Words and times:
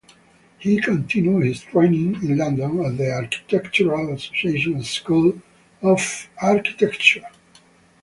He 0.57 0.81
continued 0.81 1.43
his 1.45 1.61
training 1.61 2.15
in 2.23 2.35
London 2.39 2.83
at 2.83 2.97
the 2.97 3.11
Architectural 3.11 4.11
Association 4.11 4.81
School 4.81 5.39
of 5.83 6.27
Architecture. 6.41 7.27